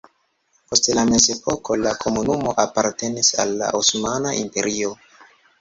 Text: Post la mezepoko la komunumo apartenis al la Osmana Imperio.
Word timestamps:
Post 0.71 0.87
la 0.99 1.03
mezepoko 1.09 1.77
la 1.83 1.93
komunumo 2.05 2.55
apartenis 2.65 3.31
al 3.45 3.55
la 3.63 3.71
Osmana 3.83 4.37
Imperio. 4.43 4.99